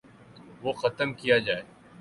[0.61, 1.63] وہ ختم کیا جائے۔